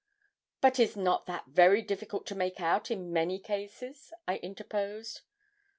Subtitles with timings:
[0.61, 5.21] 'But is not that very difficult to make out in many cases?' I interposed.